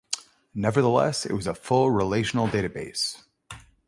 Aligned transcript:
Nevertheless, 0.55 1.27
it 1.27 1.33
was 1.33 1.45
a 1.45 1.53
full 1.53 1.91
relational 1.91 2.47
database. 2.47 3.21